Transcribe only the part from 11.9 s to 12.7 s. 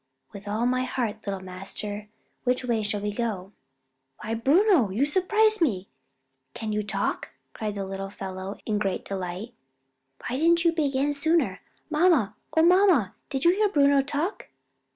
Mamma, oh